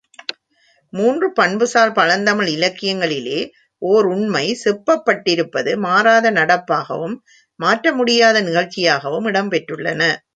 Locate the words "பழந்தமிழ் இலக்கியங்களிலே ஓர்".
1.97-4.05